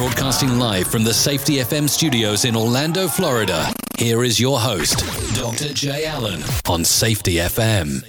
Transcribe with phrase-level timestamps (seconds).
[0.00, 3.70] Broadcasting live from the Safety FM studios in Orlando, Florida.
[3.98, 5.00] Here is your host,
[5.34, 5.74] Dr.
[5.74, 8.02] Jay Allen on Safety FM.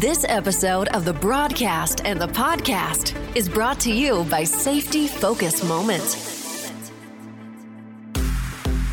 [0.00, 5.62] This episode of the broadcast and the podcast is brought to you by Safety Focus
[5.62, 6.16] Moment.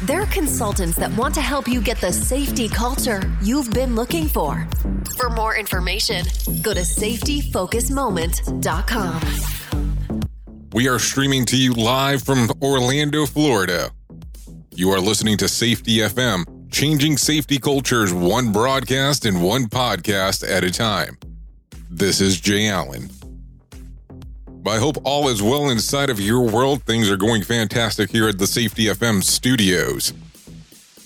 [0.04, 4.68] They're consultants that want to help you get the safety culture you've been looking for.
[5.16, 6.26] For more information,
[6.62, 9.57] go to safetyfocusmoment.com.
[10.78, 13.90] We are streaming to you live from Orlando, Florida.
[14.76, 20.64] You are listening to Safety FM, changing safety cultures one broadcast and one podcast at
[20.64, 21.18] a time.
[21.90, 23.10] This is Jay Allen.
[24.68, 26.84] I hope all is well inside of your world.
[26.84, 30.14] Things are going fantastic here at the Safety FM studios.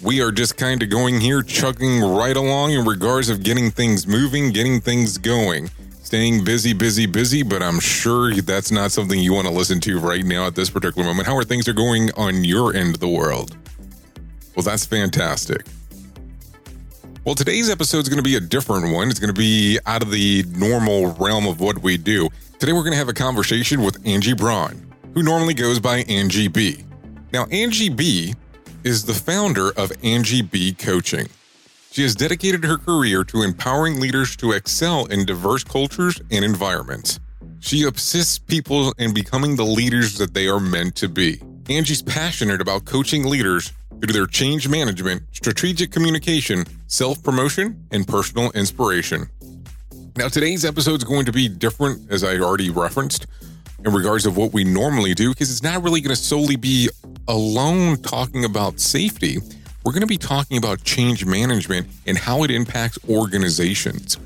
[0.04, 4.06] We are just kind of going here, chugging right along in regards of getting things
[4.06, 5.70] moving, getting things going,
[6.12, 7.42] staying busy, busy, busy.
[7.42, 10.70] But I'm sure that's not something you want to listen to right now at this
[10.70, 11.26] particular moment.
[11.26, 13.56] How are things are going on your end of the world?
[14.54, 15.66] Well, that's fantastic.
[17.24, 19.10] Well, today's episode is going to be a different one.
[19.10, 22.28] It's going to be out of the normal realm of what we do.
[22.60, 24.82] Today, we're going to have a conversation with Angie Bruhn,
[25.14, 26.84] who normally goes by Angie B.
[27.32, 28.34] Now, Angie B
[28.84, 31.30] is the founder of Angie B Coaching.
[31.92, 37.20] She has dedicated her career to empowering leaders to excel in diverse cultures and environments.
[37.60, 41.42] She assists people in becoming the leaders that they are meant to be.
[41.70, 48.52] Angie's passionate about coaching leaders through their change management, strategic communication, self promotion, and personal
[48.52, 49.30] inspiration.
[50.16, 53.28] Now, today's episode is going to be different, as I already referenced,
[53.84, 56.90] in regards of what we normally do, because it's not really going to solely be
[57.28, 59.40] alone talking about safety.
[59.84, 64.18] We're going to be talking about change management and how it impacts organizations.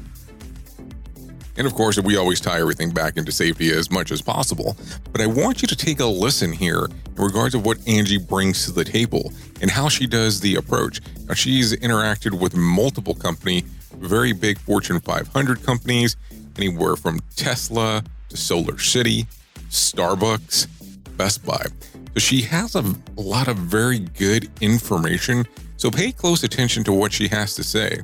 [1.57, 4.75] And of course, we always tie everything back into safety as much as possible.
[5.13, 8.65] But I want you to take a listen here in regards of what Angie brings
[8.65, 10.99] to the table and how she does the approach.
[11.27, 13.63] Now, she's interacted with multiple company,
[13.93, 16.17] very big Fortune 500 companies,
[16.57, 19.25] anywhere from Tesla to Solar City,
[19.69, 20.67] Starbucks,
[21.15, 21.67] Best Buy.
[22.15, 25.45] So she has a, a lot of very good information.
[25.75, 27.99] So pay close attention to what she has to say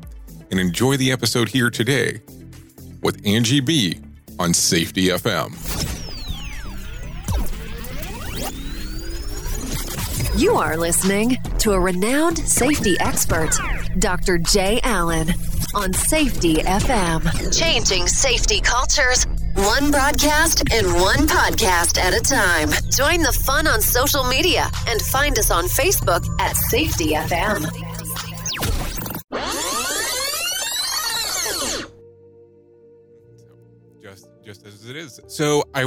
[0.51, 2.19] and enjoy the episode here today
[3.01, 4.01] with Angie B
[4.37, 5.55] on Safety FM.
[10.37, 13.51] You are listening to a renowned safety expert,
[13.99, 14.37] Dr.
[14.39, 15.29] Jay Allen,
[15.73, 17.57] on Safety FM.
[17.57, 19.25] Changing safety cultures,
[19.61, 22.69] one broadcast and one podcast at a time.
[22.89, 27.69] Join the fun on social media and find us on Facebook at Safety FM.
[34.01, 35.19] just just as it is.
[35.27, 35.83] So I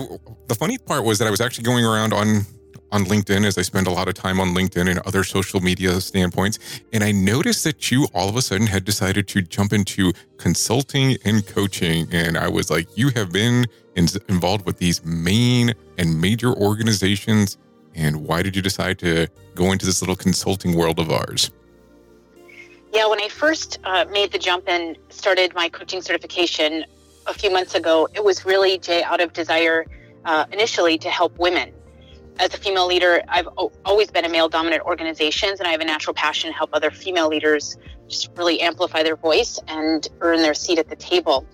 [0.46, 2.46] the funny part was that I was actually going around on
[2.94, 6.00] on LinkedIn as I spend a lot of time on LinkedIn and other social media
[6.00, 6.60] standpoints,
[6.92, 11.16] and I noticed that you all of a sudden had decided to jump into consulting
[11.24, 13.66] and coaching, and I was like, you have been
[13.96, 17.58] in, involved with these main and major organizations,
[17.96, 19.26] and why did you decide to
[19.56, 21.50] go into this little consulting world of ours?
[22.92, 26.84] Yeah, when I first uh, made the jump and started my coaching certification
[27.26, 29.84] a few months ago, it was really, Jay, out of desire
[30.24, 31.72] uh, initially to help women.
[32.38, 33.48] As a female leader, I've
[33.84, 36.90] always been in male dominant organizations, and I have a natural passion to help other
[36.90, 37.76] female leaders
[38.08, 41.46] just really amplify their voice and earn their seat at the table.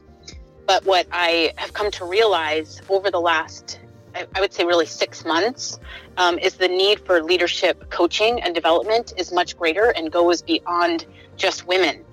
[0.66, 3.78] But what I have come to realize over the last,
[4.14, 5.78] I, I would say, really six months,
[6.16, 11.06] um, is the need for leadership coaching and development is much greater and goes beyond
[11.36, 12.04] just women.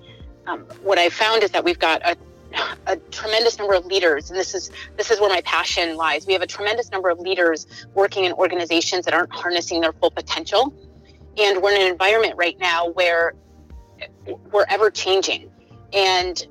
[0.46, 2.16] Um, what I found is that we've got a
[2.86, 6.26] a tremendous number of leaders, and this is this is where my passion lies.
[6.26, 10.10] We have a tremendous number of leaders working in organizations that aren't harnessing their full
[10.10, 10.74] potential,
[11.36, 13.34] and we're in an environment right now where
[14.50, 15.50] we're ever changing,
[15.92, 16.46] and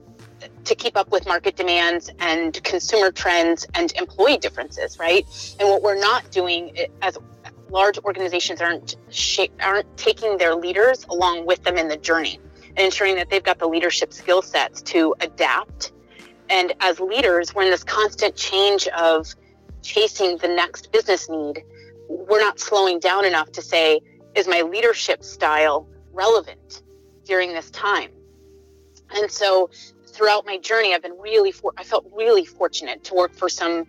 [0.65, 5.25] to keep up with market demands and consumer trends and employee differences, right?
[5.59, 7.17] And what we're not doing as
[7.69, 8.95] large organizations aren't
[9.61, 12.39] aren't taking their leaders along with them in the journey
[12.77, 15.91] ensuring that they've got the leadership skill sets to adapt.
[16.49, 19.27] And as leaders, we're in this constant change of
[19.81, 21.63] chasing the next business need.
[22.07, 24.01] We're not slowing down enough to say,
[24.35, 26.83] is my leadership style relevant
[27.25, 28.11] during this time?
[29.09, 29.69] And so
[30.07, 33.85] throughout my journey, I've been really, for, I felt really fortunate to work for some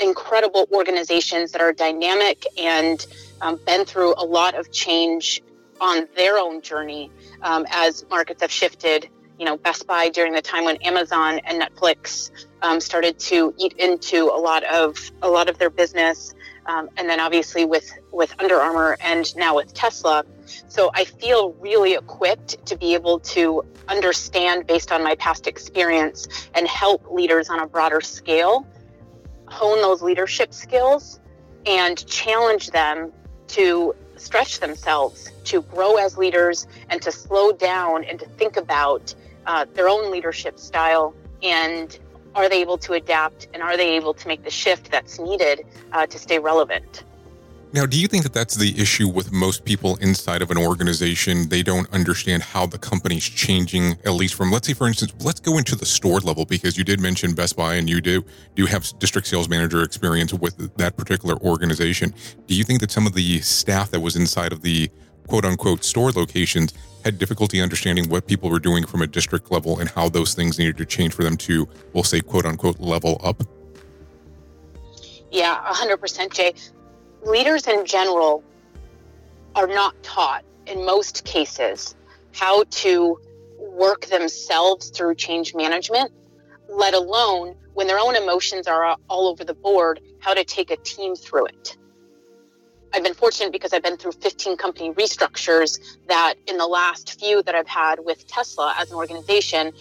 [0.00, 3.04] incredible organizations that are dynamic and
[3.40, 5.42] um, been through a lot of change
[5.82, 7.10] on their own journey
[7.42, 9.08] um, as markets have shifted.
[9.38, 12.30] You know, Best Buy during the time when Amazon and Netflix
[12.62, 16.32] um, started to eat into a lot of a lot of their business,
[16.66, 20.24] um, and then obviously with with Under Armour and now with Tesla.
[20.68, 26.28] So I feel really equipped to be able to understand based on my past experience
[26.54, 28.66] and help leaders on a broader scale
[29.52, 31.20] hone those leadership skills
[31.66, 33.12] and challenge them
[33.46, 39.14] to stretch themselves, to grow as leaders, and to slow down and to think about
[39.46, 41.98] uh, their own leadership style and
[42.34, 45.66] are they able to adapt and are they able to make the shift that's needed
[45.92, 47.04] uh, to stay relevant?
[47.74, 51.48] Now, do you think that that's the issue with most people inside of an organization?
[51.48, 55.40] They don't understand how the company's changing, at least from, let's say, for instance, let's
[55.40, 58.26] go into the store level because you did mention Best Buy and you do
[58.56, 62.12] do have district sales manager experience with that particular organization.
[62.46, 64.90] Do you think that some of the staff that was inside of the
[65.26, 66.74] quote unquote store locations
[67.06, 70.58] had difficulty understanding what people were doing from a district level and how those things
[70.58, 73.42] needed to change for them to, we'll say, quote unquote, level up?
[75.30, 76.52] Yeah, 100%, Jay
[77.24, 78.42] leaders in general
[79.54, 81.94] are not taught in most cases
[82.32, 83.18] how to
[83.58, 86.12] work themselves through change management,
[86.68, 90.76] let alone when their own emotions are all over the board, how to take a
[90.78, 91.76] team through it.
[92.94, 95.78] I've been fortunate because I've been through 15 company restructures
[96.08, 99.72] that in the last few that I've had with Tesla as an organization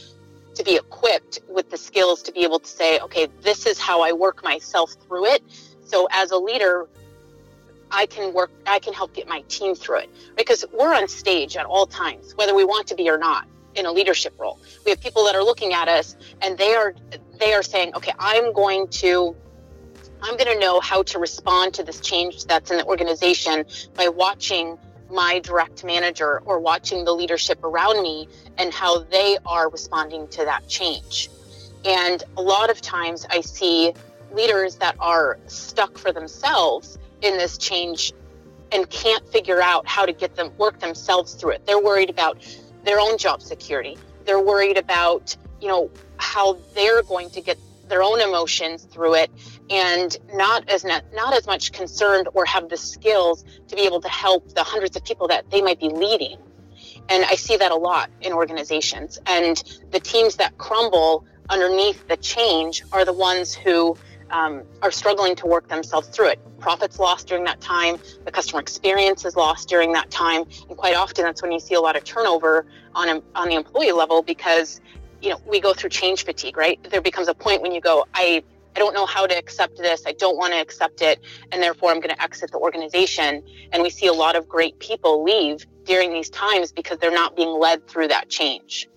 [0.55, 4.01] to be equipped with the skills to be able to say, okay, this is how
[4.01, 5.43] I work myself through it.
[5.83, 6.87] So as a leader,
[7.91, 11.57] I can work, I can help get my team through it because we're on stage
[11.57, 14.59] at all times, whether we want to be or not in a leadership role.
[14.85, 16.93] We have people that are looking at us and they are,
[17.39, 19.35] they are saying, okay, I'm going to,
[20.21, 23.65] I'm going to know how to respond to this change that's in the organization
[23.95, 24.77] by watching
[25.09, 28.27] my direct manager or watching the leadership around me
[28.57, 31.29] and how they are responding to that change.
[31.83, 33.93] And a lot of times I see
[34.33, 38.13] leaders that are stuck for themselves in this change
[38.71, 41.65] and can't figure out how to get them work themselves through it.
[41.65, 42.37] They're worried about
[42.83, 43.97] their own job security.
[44.25, 47.57] They're worried about, you know, how they're going to get
[47.87, 49.29] their own emotions through it
[49.69, 53.99] and not as not, not as much concerned or have the skills to be able
[53.99, 56.37] to help the hundreds of people that they might be leading.
[57.09, 59.19] And I see that a lot in organizations.
[59.25, 63.97] And the teams that crumble underneath the change are the ones who
[64.31, 66.39] um, are struggling to work themselves through it.
[66.59, 70.95] Profits lost during that time, the customer experience is lost during that time, and quite
[70.95, 72.65] often that's when you see a lot of turnover
[72.95, 74.81] on on the employee level because
[75.21, 76.79] you know we go through change fatigue, right?
[76.89, 78.43] There becomes a point when you go, I
[78.75, 80.03] I don't know how to accept this.
[80.05, 81.19] I don't want to accept it,
[81.51, 83.43] and therefore I'm going to exit the organization.
[83.71, 87.35] And we see a lot of great people leave during these times because they're not
[87.35, 88.87] being led through that change.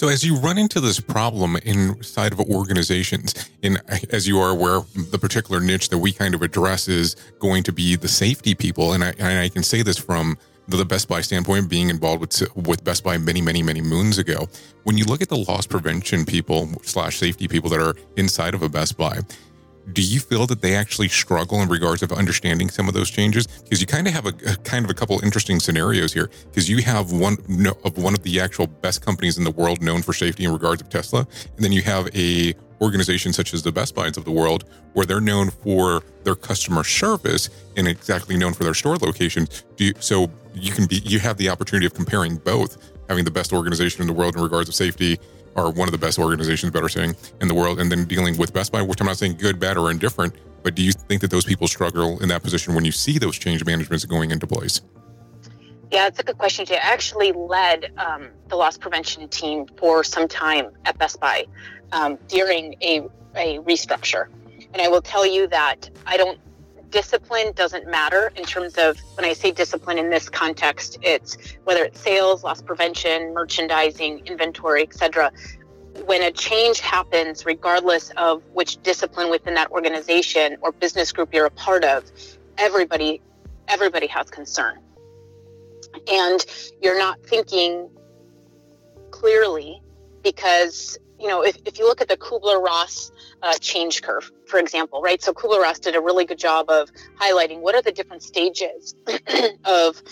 [0.00, 4.80] So as you run into this problem inside of organizations, and as you are aware,
[4.94, 8.94] the particular niche that we kind of address is going to be the safety people,
[8.94, 10.38] and I, and I can say this from
[10.68, 14.48] the Best Buy standpoint, being involved with with Best Buy many, many, many moons ago.
[14.84, 18.62] When you look at the loss prevention people slash safety people that are inside of
[18.62, 19.18] a Best Buy,
[19.92, 23.46] do you feel that they actually struggle in regards of understanding some of those changes?
[23.46, 26.30] Because you kind of have a, a, kind of a couple interesting scenarios here.
[26.50, 29.82] Because you have one no, of one of the actual best companies in the world
[29.82, 33.62] known for safety in regards of tesla and then you have a organization such as
[33.62, 38.36] the best buys of the world where they're known for their customer service and exactly
[38.36, 41.92] known for their store locations you, so you can be you have the opportunity of
[41.94, 45.18] comparing both having the best organization in the world in regards of safety
[45.56, 48.52] are one of the best organizations, better saying, in the world, and then dealing with
[48.52, 51.30] Best Buy, which I'm not saying good, bad, or indifferent, but do you think that
[51.30, 54.80] those people struggle in that position when you see those change managements going into place?
[55.90, 56.76] Yeah, it's a good question, Jay.
[56.76, 61.46] I actually led um, the loss prevention team for some time at Best Buy
[61.90, 63.02] um, during a,
[63.34, 64.28] a restructure.
[64.72, 66.38] And I will tell you that I don't,
[66.90, 71.84] discipline doesn't matter in terms of when I say discipline in this context, it's whether
[71.84, 75.32] it's sales, loss prevention, merchandising, inventory, etc.
[76.04, 81.46] When a change happens, regardless of which discipline within that organization or business group you're
[81.46, 82.04] a part of,
[82.58, 83.22] everybody
[83.68, 84.80] everybody has concern
[86.10, 86.44] and
[86.82, 87.88] you're not thinking
[89.10, 89.80] clearly
[90.22, 95.00] because you know if, if you look at the kubler-ross uh, change curve for example
[95.02, 98.94] right so kubler-ross did a really good job of highlighting what are the different stages
[99.64, 100.02] of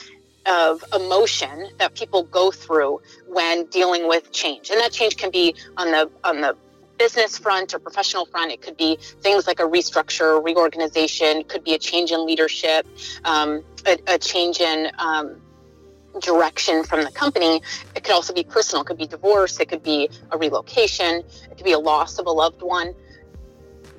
[0.46, 5.54] of emotion that people go through when dealing with change and that change can be
[5.76, 6.56] on the on the
[6.98, 11.74] business front or professional front it could be things like a restructure reorganization could be
[11.74, 12.86] a change in leadership
[13.24, 15.40] um, a, a, change in um,
[16.20, 17.62] direction from the company.
[17.94, 18.82] It could also be personal.
[18.82, 19.60] It could be divorce.
[19.60, 21.22] It could be a relocation.
[21.50, 22.94] It could be a loss of a loved one.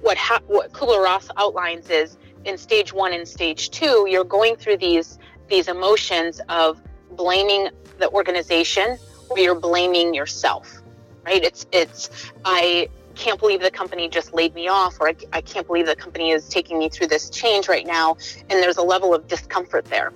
[0.01, 4.77] What, ha- what Kubler-Ross outlines is in stage one and stage two, you're going through
[4.77, 6.79] these these emotions of
[7.11, 10.81] blaming the organization or you're blaming yourself.
[11.25, 11.43] Right?
[11.43, 15.67] It's it's I can't believe the company just laid me off or I, I can't
[15.67, 18.15] believe the company is taking me through this change right now
[18.49, 20.13] and there's a level of discomfort there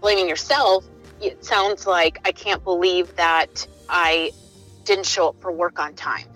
[0.00, 0.84] blaming yourself
[1.20, 4.32] it sounds like I can't believe that I
[4.84, 6.26] didn't show up for work on time.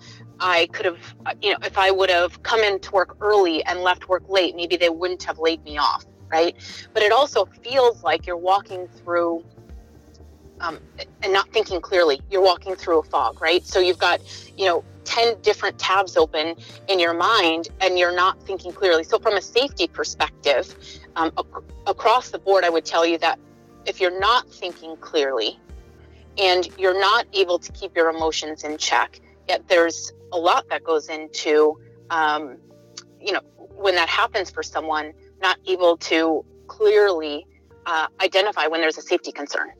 [0.43, 4.09] I could have, you know, if I would have come into work early and left
[4.09, 6.53] work late, maybe they wouldn't have laid me off, right?
[6.93, 9.45] But it also feels like you're walking through
[10.59, 10.79] um,
[11.21, 12.19] and not thinking clearly.
[12.29, 13.65] You're walking through a fog, right?
[13.65, 14.19] So you've got,
[14.57, 16.55] you know, 10 different tabs open
[16.89, 19.05] in your mind and you're not thinking clearly.
[19.05, 20.75] So, from a safety perspective,
[21.15, 23.39] um, ac- across the board, I would tell you that
[23.85, 25.57] if you're not thinking clearly
[26.37, 30.83] and you're not able to keep your emotions in check, yet there's a lot that
[30.83, 32.57] goes into, um,
[33.19, 37.45] you know, when that happens for someone, not able to clearly
[37.85, 39.71] uh, identify when there's a safety concern.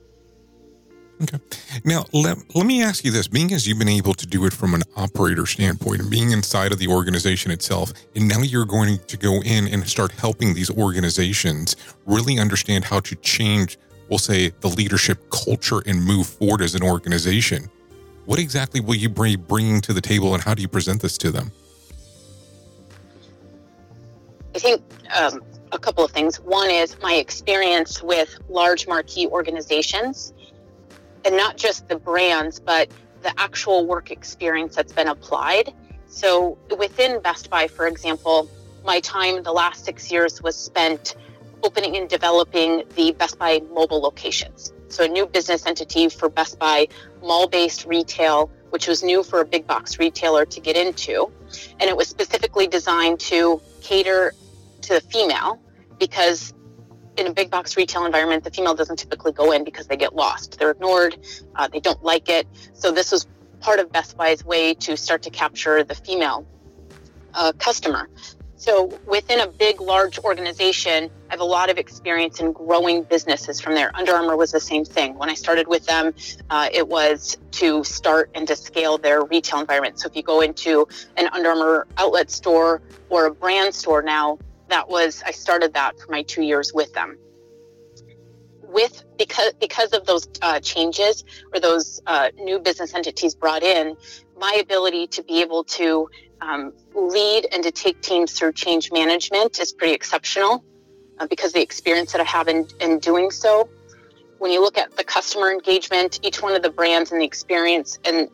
[1.22, 1.40] Okay.
[1.86, 4.52] Now, let, let me ask you this being as you've been able to do it
[4.52, 8.98] from an operator standpoint and being inside of the organization itself, and now you're going
[9.08, 13.78] to go in and start helping these organizations really understand how to change
[14.10, 17.70] we'll say the leadership culture and move forward as an organization.
[18.26, 21.18] What exactly will you be bringing to the table and how do you present this
[21.20, 21.52] to them?
[24.56, 24.82] I think
[25.14, 26.40] um, a couple of things.
[26.40, 30.34] One is my experience with large marquee organizations
[31.26, 32.90] and not just the brands, but
[33.24, 35.74] the actual work experience that's been applied.
[36.08, 38.50] So within Best Buy, for example,
[38.86, 41.16] my time the last six years was spent
[41.64, 44.74] opening and developing the Best Buy mobile locations.
[44.94, 46.88] So, a new business entity for Best Buy
[47.24, 51.32] mall based retail, which was new for a big box retailer to get into.
[51.80, 54.34] And it was specifically designed to cater
[54.82, 55.60] to the female
[55.98, 56.54] because
[57.18, 60.14] in a big box retail environment, the female doesn't typically go in because they get
[60.16, 60.60] lost.
[60.60, 61.18] They're ignored,
[61.56, 62.48] uh, they don't like it.
[62.74, 63.26] So, this was
[63.62, 66.46] part of Best Buy's way to start to capture the female
[67.34, 68.10] uh, customer.
[68.64, 73.60] So within a big, large organization, I have a lot of experience in growing businesses
[73.60, 73.92] from there.
[73.94, 75.18] Under Armour was the same thing.
[75.18, 76.14] When I started with them,
[76.50, 80.00] uh, it was to start and to scale their retail environment.
[80.00, 84.40] So if you go into an Under Armour outlet store or a brand store now,
[84.70, 87.18] that was I started that for my two years with them.
[88.74, 93.96] With because because of those uh, changes or those uh, new business entities brought in,
[94.38, 96.10] my ability to be able to
[96.42, 100.64] um, lead and to take teams through change management is pretty exceptional
[101.20, 103.70] uh, because the experience that I have in, in doing so.
[104.40, 107.98] When you look at the customer engagement, each one of the brands and the experience
[108.04, 108.30] and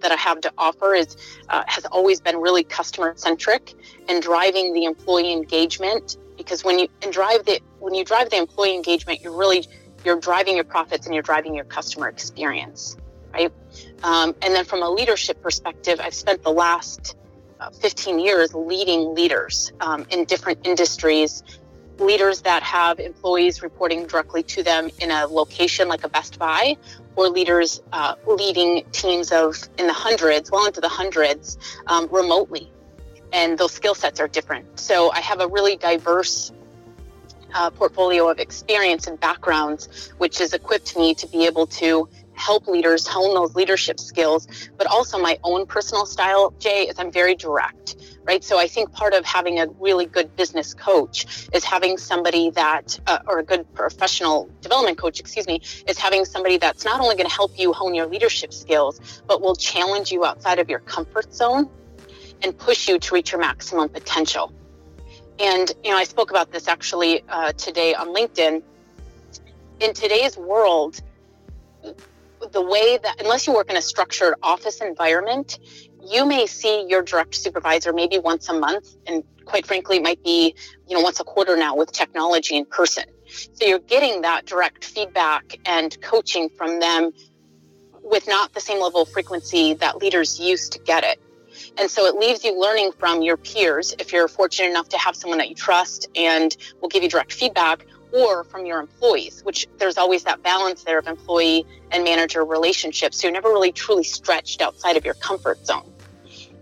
[0.00, 1.16] that I have to offer is
[1.48, 3.74] uh, has always been really customer centric
[4.08, 6.16] and driving the employee engagement
[6.50, 9.64] because when you and drive the when you drive the employee engagement, you're really
[10.04, 12.96] you're driving your profits and you're driving your customer experience,
[13.32, 13.52] right?
[14.02, 17.14] Um, and then from a leadership perspective, I've spent the last
[17.80, 21.44] 15 years leading leaders um, in different industries,
[22.00, 26.76] leaders that have employees reporting directly to them in a location like a Best Buy,
[27.14, 32.72] or leaders uh, leading teams of in the hundreds, well into the hundreds, um, remotely.
[33.32, 34.78] And those skill sets are different.
[34.78, 36.52] So I have a really diverse
[37.54, 42.66] uh, portfolio of experience and backgrounds, which has equipped me to be able to help
[42.66, 47.34] leaders hone those leadership skills, but also my own personal style, Jay, is I'm very
[47.34, 47.96] direct.
[48.24, 48.42] right?
[48.42, 52.98] So I think part of having a really good business coach is having somebody that,
[53.06, 57.16] uh, or a good professional development coach, excuse me, is having somebody that's not only
[57.16, 60.80] going to help you hone your leadership skills, but will challenge you outside of your
[60.80, 61.68] comfort zone
[62.42, 64.52] and push you to reach your maximum potential.
[65.38, 68.62] And, you know, I spoke about this actually uh, today on LinkedIn.
[69.80, 71.00] In today's world,
[72.52, 75.58] the way that, unless you work in a structured office environment,
[76.02, 80.22] you may see your direct supervisor maybe once a month and quite frankly it might
[80.22, 80.54] be
[80.86, 84.84] you know once a quarter now with technology in person so you're getting that direct
[84.84, 87.12] feedback and coaching from them
[88.02, 91.20] with not the same level of frequency that leaders used to get it
[91.78, 95.16] and so it leaves you learning from your peers if you're fortunate enough to have
[95.16, 99.68] someone that you trust and will give you direct feedback or from your employees, which
[99.78, 103.20] there's always that balance there of employee and manager relationships.
[103.20, 105.92] So you're never really truly stretched outside of your comfort zone.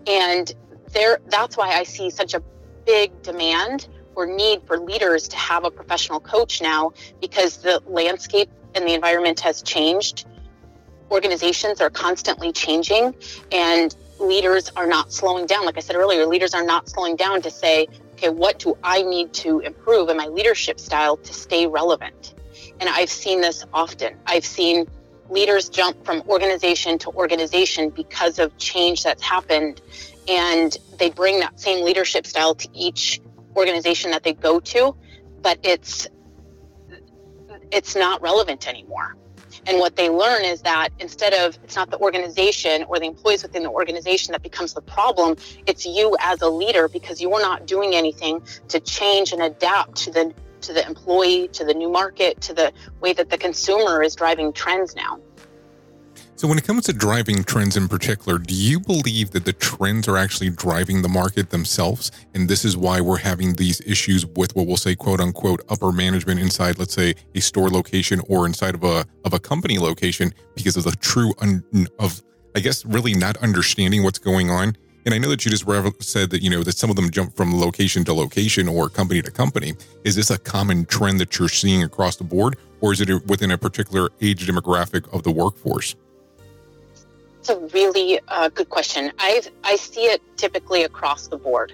[0.07, 0.53] And
[0.93, 2.43] there that's why I see such a
[2.87, 8.51] big demand or need for leaders to have a professional coach now because the landscape
[8.75, 10.27] and the environment has changed.
[11.11, 13.15] Organizations are constantly changing
[13.53, 15.65] and leaders are not slowing down.
[15.65, 19.03] Like I said earlier, leaders are not slowing down to say, okay, what do I
[19.03, 22.35] need to improve in my leadership style to stay relevant?
[22.81, 24.17] And I've seen this often.
[24.27, 24.87] I've seen
[25.31, 29.81] leaders jump from organization to organization because of change that's happened.
[30.27, 33.21] And they bring that same leadership style to each
[33.57, 34.97] organization that they go to,
[35.41, 36.09] but it's
[37.71, 39.17] it's not relevant anymore.
[39.69, 43.43] And what they learn is that instead of it's not the organization or the employees
[43.43, 47.43] within the organization that becomes the problem, it's you as a leader because you are
[47.43, 50.33] not doing anything to change and adapt to the
[50.63, 54.53] to the employee, to the new market, to the way that the consumer is driving
[54.53, 55.21] trends now.
[56.39, 60.07] So, when it comes to driving trends in particular, do you believe that the trends
[60.07, 62.13] are actually driving the market themselves?
[62.33, 65.91] And this is why we're having these issues with what we'll say, quote unquote, upper
[65.91, 70.33] management inside, let's say, a store location or inside of a of a company location
[70.55, 71.65] because of the true un,
[71.99, 72.23] of,
[72.55, 74.77] I guess, really not understanding what's going on.
[75.07, 75.65] And I know that you just
[76.05, 79.23] said that you know that some of them jump from location to location or company
[79.23, 79.75] to company.
[80.05, 83.51] Is this a common trend that you're seeing across the board, or is it within
[83.51, 85.97] a particular age demographic of the workforce?
[87.49, 89.11] It's a really uh, good question.
[89.19, 91.73] I I see it typically across the board,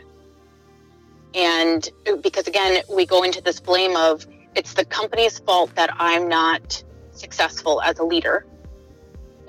[1.34, 1.88] and
[2.20, 6.84] because again, we go into this blame of it's the company's fault that I'm not
[7.10, 8.46] successful as a leader,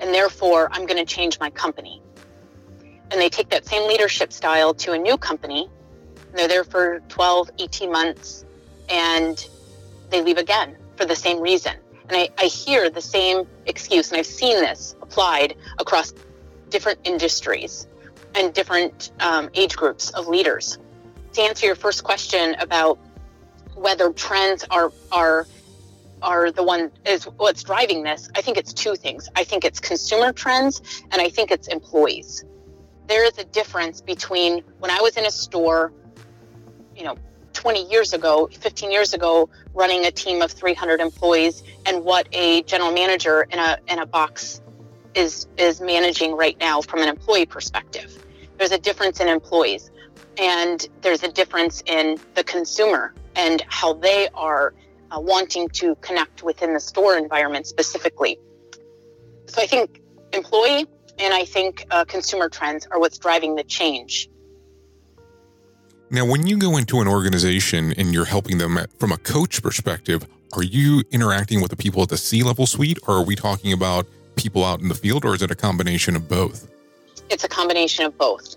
[0.00, 2.02] and therefore I'm going to change my company.
[3.12, 5.70] And they take that same leadership style to a new company.
[6.34, 8.44] they're there for 12, 18 months,
[8.88, 9.48] and
[10.10, 11.76] they leave again for the same reason.
[12.08, 16.14] And I, I hear the same excuse, and I've seen this applied across
[16.68, 17.86] different industries
[18.34, 20.78] and different um, age groups of leaders.
[21.32, 22.98] To answer your first question about
[23.74, 25.46] whether trends are are
[26.22, 29.28] are the one is what's driving this, I think it's two things.
[29.36, 32.44] I think it's consumer trends and I think it's employees.
[33.06, 35.92] There is a difference between when I was in a store,
[36.96, 37.16] you know,
[37.66, 42.62] 20 years ago, 15 years ago, running a team of 300 employees, and what a
[42.62, 44.62] general manager in a in a box
[45.16, 48.24] is is managing right now from an employee perspective.
[48.56, 49.90] There's a difference in employees,
[50.38, 54.72] and there's a difference in the consumer and how they are
[55.10, 58.38] uh, wanting to connect within the store environment specifically.
[59.46, 60.00] So I think
[60.32, 60.86] employee
[61.18, 64.28] and I think uh, consumer trends are what's driving the change
[66.10, 70.26] now, when you go into an organization and you're helping them from a coach perspective,
[70.52, 73.72] are you interacting with the people at the C level suite, or are we talking
[73.72, 76.70] about people out in the field, or is it a combination of both?
[77.28, 78.56] It's a combination of both.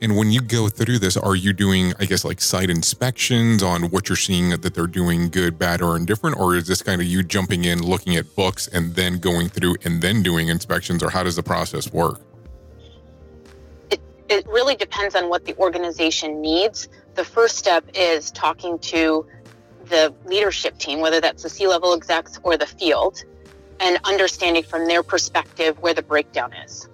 [0.00, 3.84] And when you go through this, are you doing, I guess, like site inspections on
[3.84, 6.38] what you're seeing that they're doing good, bad, or indifferent?
[6.38, 9.76] Or is this kind of you jumping in, looking at books, and then going through
[9.84, 11.02] and then doing inspections?
[11.02, 12.20] Or how does the process work?
[14.28, 16.88] It really depends on what the organization needs.
[17.14, 19.26] The first step is talking to
[19.86, 23.22] the leadership team, whether that's the C level execs or the field,
[23.80, 26.88] and understanding from their perspective where the breakdown is.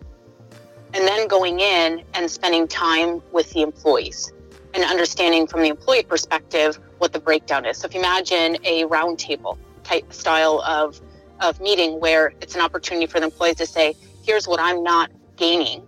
[0.92, 4.32] And then going in and spending time with the employees
[4.74, 7.78] and understanding from the employee perspective what the breakdown is.
[7.78, 11.00] So if you imagine a roundtable type style of,
[11.40, 15.10] of meeting where it's an opportunity for the employees to say, here's what I'm not
[15.36, 15.86] gaining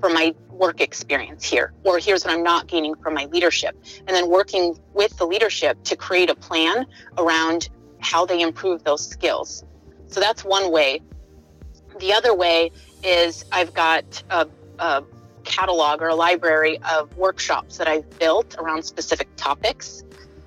[0.00, 3.74] from my work experience here, or here's what I'm not gaining from my leadership.
[4.06, 9.04] And then working with the leadership to create a plan around how they improve those
[9.04, 9.64] skills.
[10.06, 11.00] So that's one way.
[11.98, 12.70] The other way
[13.02, 14.46] is I've got a,
[14.78, 15.02] a
[15.44, 20.04] catalog or a library of workshops that I've built around specific topics.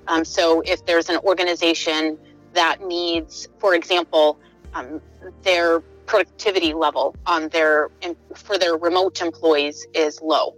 [0.08, 2.19] Um, so if there's an organization
[2.54, 4.39] that needs, for example,
[4.76, 5.02] um,
[5.41, 5.82] their
[6.13, 7.89] productivity level on their
[8.36, 10.56] for their remote employees is low,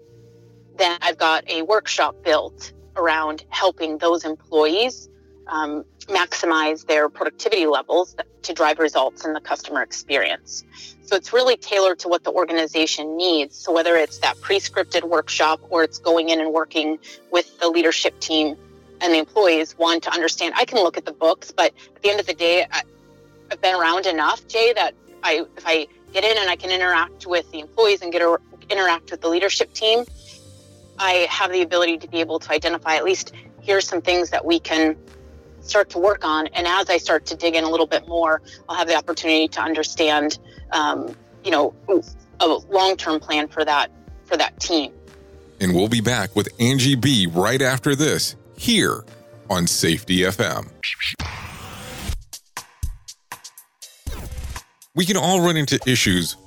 [0.78, 5.08] then I've got a workshop built around helping those employees
[5.48, 10.66] um, maximize their productivity levels to drive results in the customer experience.
[11.06, 13.56] So it's really tailored to what the organization needs.
[13.56, 17.00] So whether it's that pre-scripted workshop or it's going in and working
[17.32, 18.58] with the leadership team
[19.00, 20.54] and the employees, one to understand.
[20.58, 22.82] I can look at the books, but at the end of the day, I,
[23.50, 27.28] I've been around enough, Jay, that I if I get in and I can interact
[27.28, 28.38] with the employees and get a,
[28.70, 30.06] interact with the leadership team,
[30.98, 34.46] I have the ability to be able to identify at least here's some things that
[34.46, 34.96] we can
[35.62, 36.48] start to work on.
[36.48, 39.48] And as I start to dig in a little bit more, I'll have the opportunity
[39.50, 40.38] to understand,
[40.72, 41.74] um, you know,
[42.40, 43.92] a long-term plan for that
[44.26, 44.92] for that team.
[45.60, 49.04] And we'll be back with Angie B right after this here
[49.50, 50.70] on Safety FM.
[54.96, 56.38] We can all run into issues.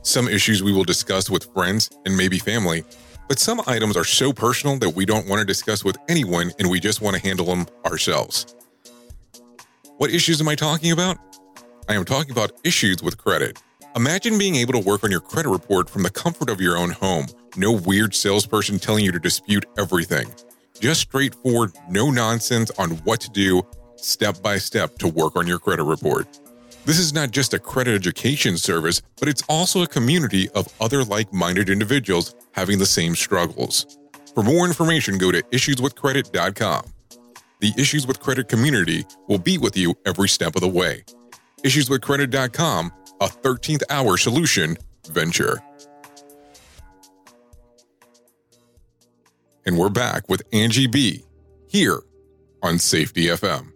[0.00, 2.82] Some issues we will discuss with friends and maybe family,
[3.28, 6.70] but some items are so personal that we don't want to discuss with anyone and
[6.70, 8.54] we just want to handle them ourselves.
[9.98, 11.18] What issues am I talking about?
[11.86, 13.58] I am talking about issues with credit.
[13.94, 16.90] Imagine being able to work on your credit report from the comfort of your own
[16.90, 17.26] home.
[17.56, 20.32] No weird salesperson telling you to dispute everything.
[20.80, 23.66] Just straightforward, no nonsense on what to do
[23.96, 26.26] step by step to work on your credit report.
[26.88, 31.04] This is not just a credit education service, but it's also a community of other
[31.04, 33.98] like minded individuals having the same struggles.
[34.32, 36.84] For more information, go to issueswithcredit.com.
[37.60, 41.04] The Issues with Credit community will be with you every step of the way.
[41.62, 44.78] Issueswithcredit.com, a 13th hour solution
[45.10, 45.62] venture.
[49.66, 51.22] And we're back with Angie B
[51.66, 52.00] here
[52.62, 53.72] on Safety FM.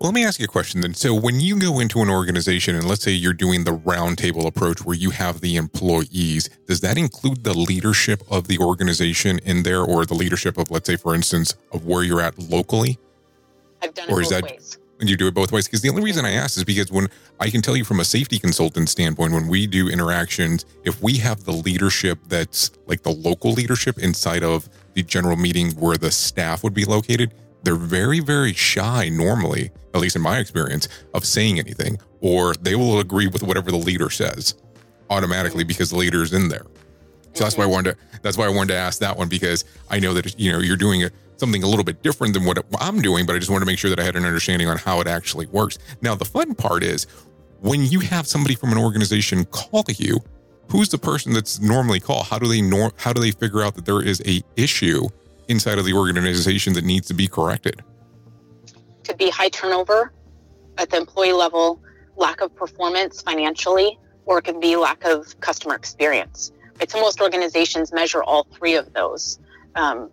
[0.00, 0.94] Well, let me ask you a question then.
[0.94, 4.84] So, when you go into an organization and let's say you're doing the roundtable approach
[4.84, 9.82] where you have the employees, does that include the leadership of the organization in there
[9.82, 12.96] or the leadership of, let's say, for instance, of where you're at locally?
[13.82, 14.78] I've done or is that, ways.
[15.00, 15.66] You do it both ways.
[15.66, 17.08] Because the only reason I ask is because when
[17.40, 21.16] I can tell you from a safety consultant standpoint, when we do interactions, if we
[21.18, 26.10] have the leadership that's like the local leadership inside of the general meeting where the
[26.10, 31.24] staff would be located, they're very, very shy normally, at least in my experience, of
[31.24, 34.54] saying anything, or they will agree with whatever the leader says
[35.10, 36.66] automatically because the leader is in there.
[37.34, 39.64] So that's why I wanted to, that's why I wanted to ask that one because
[39.90, 42.58] I know that you know you're doing a, something a little bit different than what
[42.80, 44.76] I'm doing, but I just wanted to make sure that I had an understanding on
[44.76, 45.78] how it actually works.
[46.02, 47.06] Now the fun part is
[47.60, 50.18] when you have somebody from an organization call you,
[50.70, 52.26] who's the person that's normally called?
[52.26, 55.08] How do they nor- how do they figure out that there is a issue
[55.48, 57.82] inside of the organization that needs to be corrected?
[59.04, 60.12] Could be high turnover
[60.76, 61.80] at the employee level,
[62.16, 66.52] lack of performance financially, or it could be lack of customer experience.
[66.78, 66.90] Right?
[66.90, 69.40] So most organizations measure all three of those
[69.74, 70.10] um,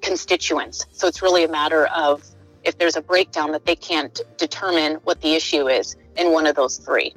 [0.00, 0.86] constituents.
[0.92, 2.24] So it's really a matter of
[2.64, 6.56] if there's a breakdown that they can't determine what the issue is in one of
[6.56, 7.14] those three.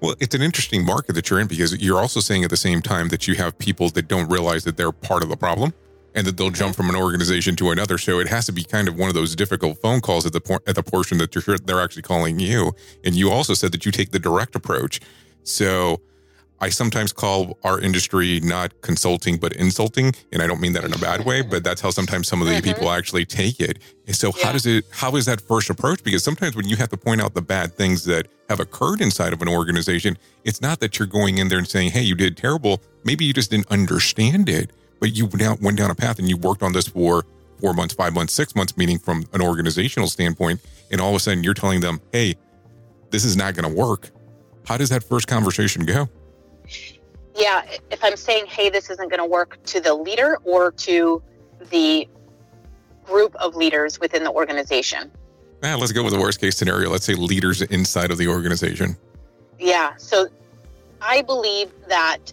[0.00, 2.82] Well, it's an interesting market that you're in because you're also saying at the same
[2.82, 5.72] time that you have people that don't realize that they're part of the problem
[6.16, 7.98] and that they'll jump from an organization to another.
[7.98, 10.40] So it has to be kind of one of those difficult phone calls at the
[10.40, 12.72] point at the portion that you're they're actually calling you.
[13.04, 15.00] And you also said that you take the direct approach.
[15.44, 16.00] So
[16.58, 20.94] I sometimes call our industry not consulting but insulting, and I don't mean that in
[20.94, 22.64] a bad way, but that's how sometimes some of the mm-hmm.
[22.64, 23.78] people actually take it.
[24.06, 24.46] And so yeah.
[24.46, 26.02] how does it how is that first approach?
[26.02, 29.34] Because sometimes when you have to point out the bad things that have occurred inside
[29.34, 32.38] of an organization, it's not that you're going in there and saying, "Hey, you did
[32.38, 36.36] terrible." Maybe you just didn't understand it but you went down a path and you
[36.36, 37.24] worked on this for
[37.60, 40.60] four months, five months, six months, meaning from an organizational standpoint.
[40.90, 42.34] And all of a sudden you're telling them, hey,
[43.10, 44.10] this is not going to work.
[44.66, 46.08] How does that first conversation go?
[47.34, 51.22] Yeah, if I'm saying, hey, this isn't going to work to the leader or to
[51.70, 52.08] the
[53.04, 55.10] group of leaders within the organization.
[55.62, 56.90] Yeah, let's go with the worst case scenario.
[56.90, 58.96] Let's say leaders inside of the organization.
[59.58, 59.94] Yeah.
[59.96, 60.28] So
[61.00, 62.32] I believe that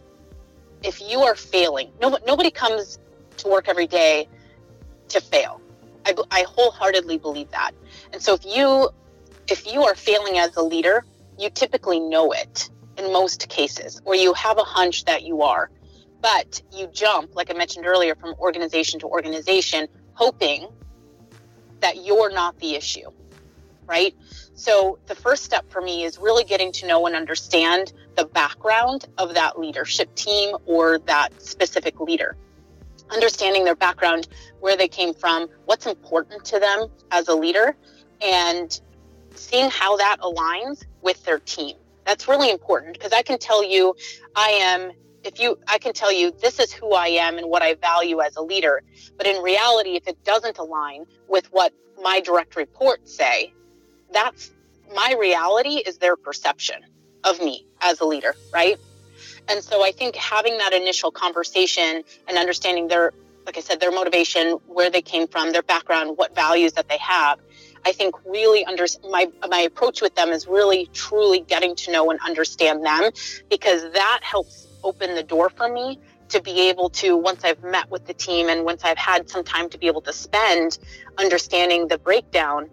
[0.83, 2.99] if you are failing, no, nobody comes
[3.37, 4.27] to work every day
[5.09, 5.61] to fail.
[6.05, 7.71] I, I wholeheartedly believe that.
[8.11, 8.89] And so if you
[9.47, 11.05] if you are failing as a leader,
[11.37, 15.69] you typically know it in most cases, or you have a hunch that you are.
[16.21, 20.67] But you jump, like I mentioned earlier, from organization to organization, hoping
[21.81, 23.09] that you're not the issue,
[23.85, 24.15] right?
[24.55, 29.05] So the first step for me is really getting to know and understand the background
[29.17, 32.35] of that leadership team or that specific leader.
[33.09, 34.27] Understanding their background,
[34.59, 37.75] where they came from, what's important to them as a leader,
[38.21, 38.79] and
[39.35, 41.75] seeing how that aligns with their team.
[42.05, 43.95] That's really important because I can tell you
[44.35, 44.91] I am
[45.23, 48.21] if you I can tell you this is who I am and what I value
[48.21, 48.83] as a leader,
[49.17, 53.53] but in reality if it doesn't align with what my direct reports say,
[54.11, 54.51] that's
[54.93, 56.83] my reality is their perception
[57.23, 58.77] of me as a leader, right?
[59.47, 63.11] And so I think having that initial conversation and understanding their
[63.45, 66.97] like I said their motivation, where they came from, their background, what values that they
[66.99, 67.39] have
[67.85, 72.11] I think really under my my approach with them is really truly getting to know
[72.11, 73.11] and understand them
[73.49, 77.89] because that helps open the door for me to be able to once I've met
[77.91, 80.77] with the team and once I've had some time to be able to spend
[81.17, 82.69] understanding the breakdown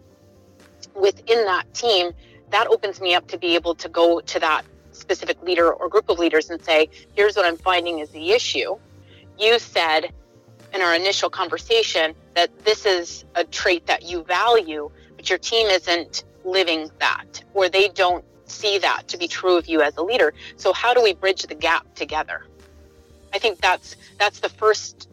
[0.95, 2.13] within that team
[2.51, 6.09] that opens me up to be able to go to that specific leader or group
[6.09, 8.77] of leaders and say here's what I'm finding is the issue
[9.39, 10.13] you said
[10.75, 15.69] in our initial conversation that this is a trait that you value but your team
[15.69, 20.03] isn't living that or they don't see that to be true of you as a
[20.03, 20.35] leader.
[20.57, 22.45] So how do we bridge the gap together?
[23.33, 25.09] I think that's that's the first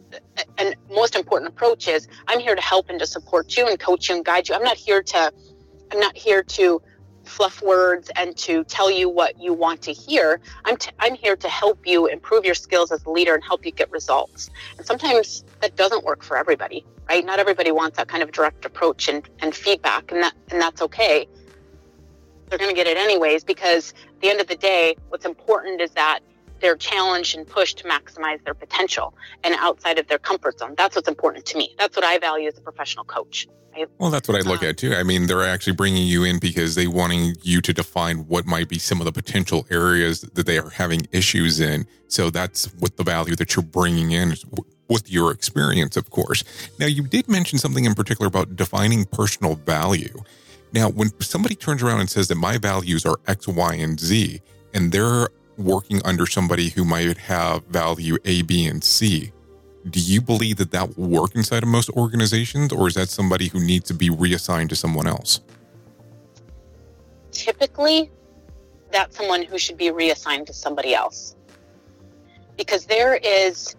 [0.58, 4.08] and most important approach is I'm here to help and to support you and coach
[4.08, 4.54] you and guide you.
[4.54, 5.32] I'm not here to
[5.92, 6.82] I'm not here to
[7.28, 10.40] fluff words and to tell you what you want to hear.
[10.64, 13.64] I'm, t- I'm here to help you improve your skills as a leader and help
[13.64, 14.50] you get results.
[14.76, 17.24] And sometimes that doesn't work for everybody, right?
[17.24, 20.82] Not everybody wants that kind of direct approach and, and feedback, and, that, and that's
[20.82, 21.28] okay.
[22.48, 25.80] They're going to get it anyways because at the end of the day, what's important
[25.80, 26.20] is that
[26.60, 29.14] they're challenged and pushed to maximize their potential
[29.44, 30.74] and outside of their comfort zone.
[30.76, 31.74] That's what's important to me.
[31.78, 33.46] That's what I value as a professional coach.
[33.98, 34.94] Well, that's what I look um, at too.
[34.94, 38.68] I mean, they're actually bringing you in because they wanting you to define what might
[38.68, 41.86] be some of the potential areas that they are having issues in.
[42.08, 44.34] So that's what the value that you're bringing in
[44.88, 46.44] with your experience, of course.
[46.78, 50.22] Now, you did mention something in particular about defining personal value.
[50.72, 54.40] Now, when somebody turns around and says that my values are X, Y, and Z,
[54.74, 59.32] and they're working under somebody who might have value A, B, and C,
[59.88, 63.48] do you believe that that will work inside of most organizations, or is that somebody
[63.48, 65.40] who needs to be reassigned to someone else?
[67.32, 68.10] Typically,
[68.90, 71.36] that's someone who should be reassigned to somebody else.
[72.56, 73.76] Because there is,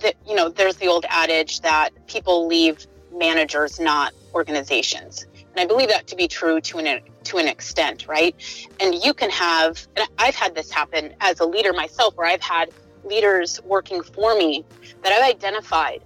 [0.00, 5.26] the, you know, there's the old adage that people leave managers, not organizations.
[5.34, 8.34] And I believe that to be true to an to an extent, right?
[8.80, 12.40] And you can have, and I've had this happen as a leader myself, where I've
[12.40, 12.70] had
[13.04, 14.64] leaders working for me
[15.02, 16.02] that I've identified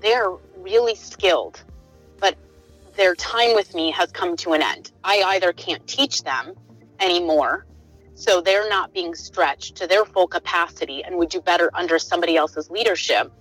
[0.00, 1.62] they're really skilled,
[2.20, 2.36] but
[2.96, 4.92] their time with me has come to an end.
[5.04, 6.54] I either can't teach them
[7.00, 7.66] anymore,
[8.14, 12.36] so they're not being stretched to their full capacity and would do better under somebody
[12.36, 13.32] else's leadership,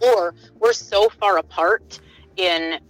[0.00, 2.00] or we're so far apart
[2.36, 2.80] in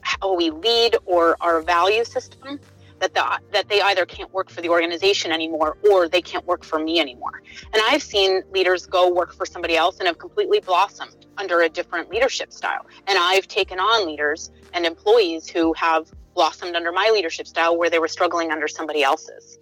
[0.00, 2.58] how we lead or our value system
[3.02, 6.64] that the, that they either can't work for the organization anymore or they can't work
[6.64, 7.42] for me anymore.
[7.72, 11.68] And I've seen leaders go work for somebody else and have completely blossomed under a
[11.68, 12.86] different leadership style.
[13.08, 17.90] And I've taken on leaders and employees who have blossomed under my leadership style where
[17.90, 19.58] they were struggling under somebody else's.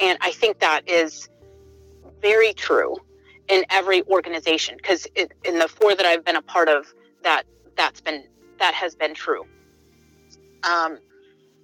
[0.00, 1.28] And I think that is
[2.22, 2.96] very true
[3.48, 6.86] in every organization because in the four that I've been a part of,
[7.24, 7.42] that
[7.76, 8.24] that's been
[8.58, 9.44] that has been true.
[10.62, 10.98] Um,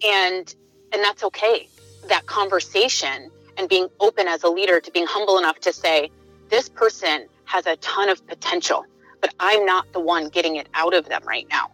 [0.05, 0.55] and
[0.97, 1.69] and that's okay.
[2.09, 6.11] That conversation and being open as a leader to being humble enough to say,
[6.49, 8.83] this person has a ton of potential,
[9.21, 11.71] but I'm not the one getting it out of them right now.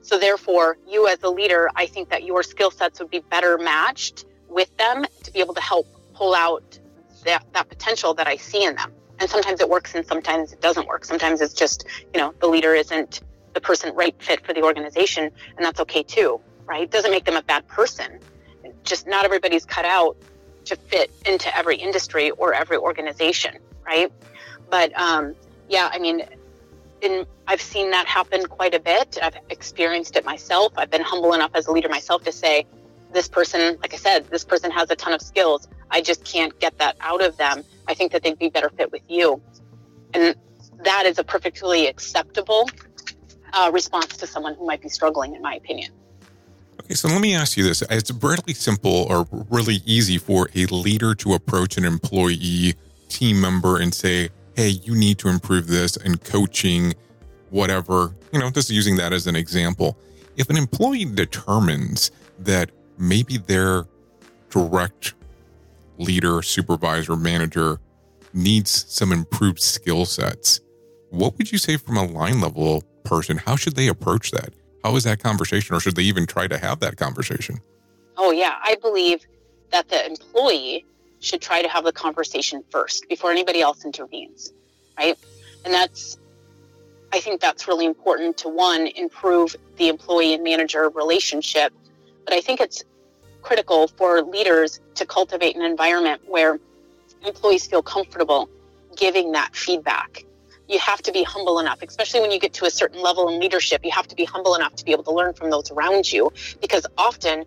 [0.00, 3.58] So, therefore, you as a leader, I think that your skill sets would be better
[3.58, 6.78] matched with them to be able to help pull out
[7.24, 8.90] that, that potential that I see in them.
[9.18, 11.04] And sometimes it works and sometimes it doesn't work.
[11.04, 13.20] Sometimes it's just, you know, the leader isn't
[13.52, 15.24] the person right fit for the organization,
[15.58, 16.84] and that's okay too right?
[16.84, 18.20] It doesn't make them a bad person.
[18.84, 20.16] Just not everybody's cut out
[20.66, 24.12] to fit into every industry or every organization, right?
[24.70, 25.34] But um,
[25.68, 26.22] yeah, I mean,
[27.00, 29.18] in, I've seen that happen quite a bit.
[29.22, 30.72] I've experienced it myself.
[30.76, 32.66] I've been humble enough as a leader myself to say,
[33.12, 35.66] this person, like I said, this person has a ton of skills.
[35.90, 37.64] I just can't get that out of them.
[37.88, 39.42] I think that they'd be better fit with you.
[40.14, 40.36] And
[40.84, 42.68] that is a perfectly acceptable
[43.52, 45.92] uh, response to someone who might be struggling, in my opinion.
[46.80, 47.82] Okay, so let me ask you this.
[47.90, 52.74] It's really simple or really easy for a leader to approach an employee
[53.10, 56.94] team member and say, hey, you need to improve this and coaching,
[57.50, 58.14] whatever.
[58.32, 59.98] You know, just using that as an example.
[60.38, 63.84] If an employee determines that maybe their
[64.48, 65.12] direct
[65.98, 67.78] leader, supervisor, manager
[68.32, 70.60] needs some improved skill sets,
[71.10, 73.36] what would you say from a line level person?
[73.36, 74.54] How should they approach that?
[74.84, 77.60] How is that conversation, or should they even try to have that conversation?
[78.16, 78.56] Oh, yeah.
[78.62, 79.26] I believe
[79.70, 80.84] that the employee
[81.20, 84.52] should try to have the conversation first before anybody else intervenes,
[84.98, 85.18] right?
[85.64, 86.18] And that's,
[87.12, 91.72] I think that's really important to one, improve the employee and manager relationship.
[92.24, 92.82] But I think it's
[93.42, 96.58] critical for leaders to cultivate an environment where
[97.24, 98.48] employees feel comfortable
[98.96, 100.24] giving that feedback.
[100.70, 103.40] You have to be humble enough, especially when you get to a certain level in
[103.40, 103.84] leadership.
[103.84, 106.32] You have to be humble enough to be able to learn from those around you
[106.60, 107.44] because often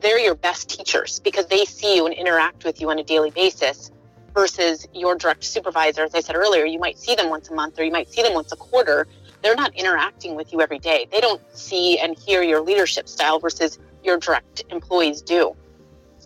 [0.00, 3.30] they're your best teachers because they see you and interact with you on a daily
[3.30, 3.90] basis
[4.32, 6.04] versus your direct supervisor.
[6.04, 8.22] As I said earlier, you might see them once a month or you might see
[8.22, 9.06] them once a quarter.
[9.42, 11.06] They're not interacting with you every day.
[11.12, 15.54] They don't see and hear your leadership style versus your direct employees do.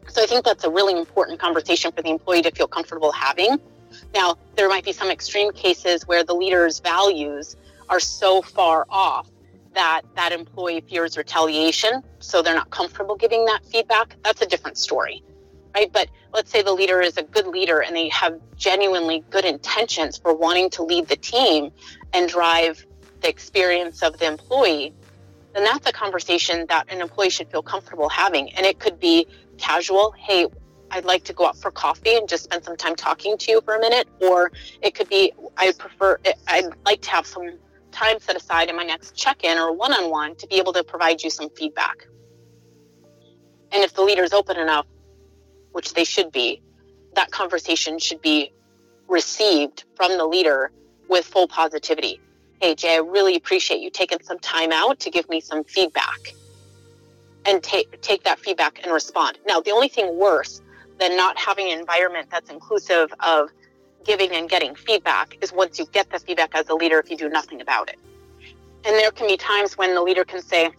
[0.08, 3.58] So I think that's a really important conversation for the employee to feel comfortable having.
[4.14, 7.56] Now, there might be some extreme cases where the leader's values
[7.88, 9.28] are so far off
[9.74, 14.16] that that employee fears retaliation, so they're not comfortable giving that feedback.
[14.24, 15.22] That's a different story,
[15.74, 15.92] right?
[15.92, 20.18] But let's say the leader is a good leader and they have genuinely good intentions
[20.18, 21.70] for wanting to lead the team
[22.12, 22.84] and drive
[23.20, 24.92] the experience of the employee,
[25.54, 28.52] then that's a conversation that an employee should feel comfortable having.
[28.54, 29.26] And it could be
[29.58, 30.46] casual, hey,
[30.90, 33.60] I'd like to go out for coffee and just spend some time talking to you
[33.62, 34.08] for a minute.
[34.20, 34.50] Or
[34.82, 37.58] it could be, I prefer, I'd like to have some
[37.92, 40.72] time set aside in my next check in or one on one to be able
[40.72, 42.06] to provide you some feedback.
[43.72, 44.86] And if the leader is open enough,
[45.72, 46.62] which they should be,
[47.14, 48.52] that conversation should be
[49.08, 50.72] received from the leader
[51.08, 52.20] with full positivity.
[52.60, 56.34] Hey, Jay, I really appreciate you taking some time out to give me some feedback
[57.46, 59.38] and take, take that feedback and respond.
[59.46, 60.60] Now, the only thing worse
[61.00, 63.48] than not having an environment that's inclusive of
[64.04, 67.16] giving and getting feedback is once you get the feedback as a leader if you
[67.16, 67.98] do nothing about it.
[68.84, 70.70] And there can be times when the leader can say,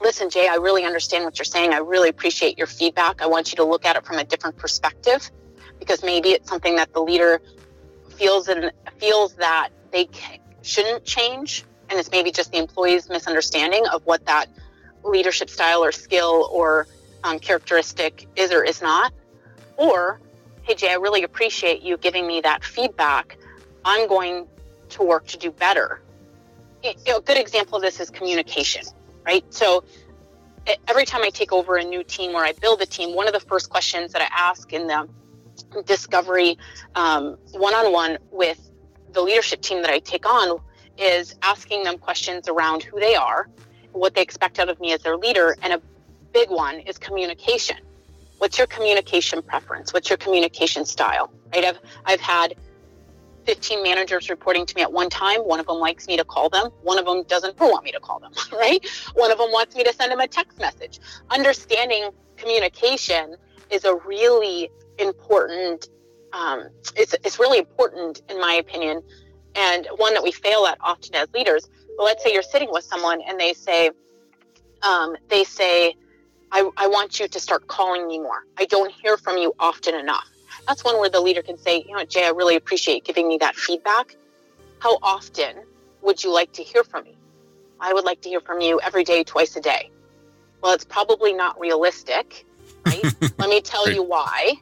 [0.00, 1.72] Listen, Jay, I really understand what you're saying.
[1.72, 3.22] I really appreciate your feedback.
[3.22, 5.30] I want you to look at it from a different perspective
[5.78, 7.40] because maybe it's something that the leader
[8.16, 10.08] feels and feels that they
[10.62, 11.64] shouldn't change.
[11.88, 14.46] And it's maybe just the employee's misunderstanding of what that
[15.04, 16.88] leadership style or skill or
[17.22, 19.12] um, characteristic is or is not.
[19.76, 20.20] Or
[20.62, 23.36] hey, Jay, I really appreciate you giving me that feedback.
[23.84, 24.46] I'm going
[24.90, 26.00] to work to do better.
[26.84, 28.82] a good example of this is communication,
[29.26, 29.44] right?
[29.52, 29.84] So
[30.88, 33.34] every time I take over a new team or I build a team, one of
[33.34, 35.08] the first questions that I ask in the
[35.84, 36.56] discovery
[36.94, 38.70] one on one with
[39.12, 40.58] the leadership team that I take on
[40.96, 43.48] is asking them questions around who they are,
[43.92, 45.82] what they expect out of me as their leader, and a
[46.32, 47.76] big one is communication
[48.38, 49.92] what's your communication preference?
[49.92, 51.32] What's your communication style?
[51.52, 51.64] Right?
[51.64, 52.54] I've I've had
[53.46, 55.40] 15 managers reporting to me at one time.
[55.40, 56.70] One of them likes me to call them.
[56.82, 58.86] One of them doesn't want me to call them, right?
[59.14, 61.00] One of them wants me to send them a text message.
[61.30, 63.36] Understanding communication
[63.70, 65.88] is a really important,
[66.32, 69.02] um, it's, it's really important in my opinion,
[69.54, 71.68] and one that we fail at often as leaders.
[71.96, 73.90] But let's say you're sitting with someone and they say,
[74.82, 75.94] um, they say,
[76.54, 78.44] I, I want you to start calling me more.
[78.56, 80.30] I don't hear from you often enough.
[80.68, 83.26] That's one where the leader can say, you know what, Jay, I really appreciate giving
[83.26, 84.14] me that feedback.
[84.78, 85.56] How often
[86.02, 87.16] would you like to hear from me?
[87.80, 89.90] I would like to hear from you every day, twice a day.
[90.62, 92.46] Well, it's probably not realistic,
[92.86, 93.02] right?
[93.38, 94.54] Let me tell you why.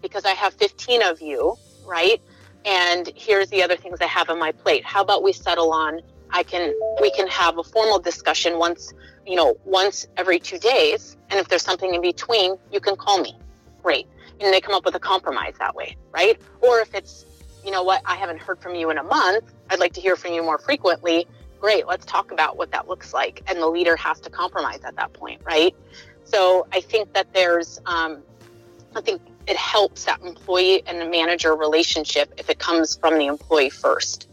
[0.00, 1.54] Because I have 15 of you,
[1.86, 2.18] right?
[2.64, 4.86] And here's the other things I have on my plate.
[4.86, 8.92] How about we settle on I can we can have a formal discussion once,
[9.26, 13.20] you know, once every 2 days and if there's something in between, you can call
[13.20, 13.36] me.
[13.82, 14.06] Great.
[14.40, 16.40] And they come up with a compromise that way, right?
[16.60, 17.24] Or if it's,
[17.64, 20.16] you know what, I haven't heard from you in a month, I'd like to hear
[20.16, 21.26] from you more frequently.
[21.60, 23.42] Great, let's talk about what that looks like.
[23.48, 25.74] And the leader has to compromise at that point, right?
[26.24, 28.22] So I think that there's, um,
[28.94, 33.70] I think it helps that employee and manager relationship if it comes from the employee
[33.70, 34.28] first.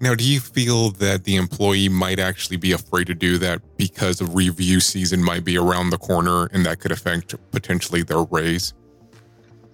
[0.00, 4.20] Now, do you feel that the employee might actually be afraid to do that because
[4.20, 8.74] a review season might be around the corner and that could affect potentially their raise?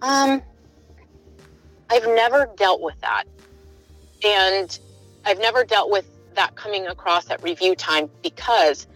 [0.00, 0.42] Um,
[1.90, 3.24] I've never dealt with that.
[4.24, 4.78] And
[5.26, 8.86] I've never dealt with that coming across at review time because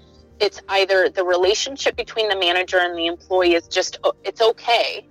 [0.41, 5.07] it's either the relationship between the manager and the employee is just, it's okay.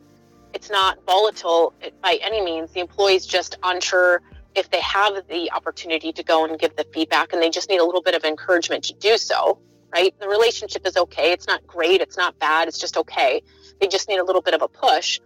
[0.53, 2.71] It's not volatile by any means.
[2.71, 4.23] The employee's just unsure
[4.57, 7.79] if they have the opportunity to go and give the feedback and they just need
[7.79, 9.59] a little bit of encouragement to do so,
[9.93, 10.17] right?
[10.19, 11.31] The relationship is okay.
[11.31, 12.01] It's not great.
[12.01, 12.67] It's not bad.
[12.67, 13.41] It's just okay.
[13.79, 15.19] they just need a little bit of a push,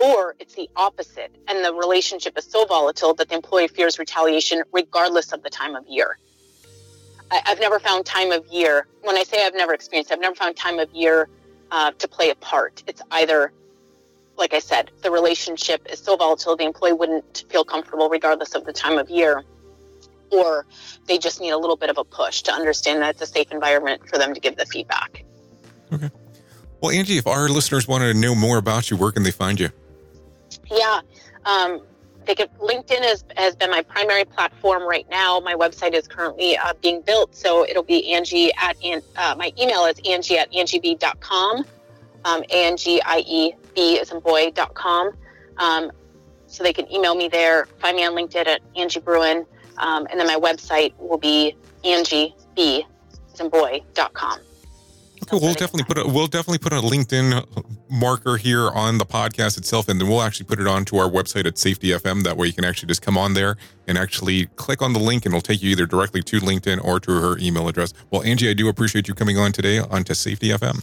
[0.00, 4.62] or it's the opposite, and the relationship is so volatile that the employee fears retaliation
[4.72, 6.16] regardless of the time of year.
[7.30, 10.34] I, have never found time of year, when I say I've never experienced, I've never
[10.34, 11.28] found time of year
[11.70, 12.82] uh, to play a part.
[12.86, 13.52] It's either,
[14.38, 18.64] like I said, the relationship is so volatile, the employee wouldn't feel comfortable regardless of
[18.64, 19.44] the time of year,
[20.30, 20.66] or
[21.06, 23.50] they just need a little bit of a push to understand that it's a safe
[23.50, 25.24] environment for them to give the feedback.
[25.92, 26.10] Okay.
[26.80, 29.58] Well, Angie, if our listeners wanted to know more about you, where can they find
[29.58, 29.70] you?
[30.70, 31.00] Yeah.
[31.44, 31.82] Um,
[32.24, 35.40] they could, LinkedIn has, has been my primary platform right now.
[35.40, 38.76] My website is currently uh, being built, so it'll be Angie at,
[39.16, 41.64] uh, my email is Angie at angieb.com.
[42.24, 42.44] Um,
[43.74, 45.12] Boy.com.
[45.58, 45.92] Um,
[46.46, 49.46] so they can email me there, find me on LinkedIn at Angie Bruhn.
[49.76, 52.84] Um, and then my website will be Angie B.
[55.22, 57.44] Okay, we'll definitely put a we'll definitely put a LinkedIn
[57.90, 61.44] marker here on the podcast itself, and then we'll actually put it onto our website
[61.44, 62.22] at Safety FM.
[62.22, 63.56] That way, you can actually just come on there
[63.86, 66.98] and actually click on the link, and it'll take you either directly to LinkedIn or
[67.00, 67.92] to her email address.
[68.10, 70.82] Well, Angie, I do appreciate you coming on today onto Safety FM.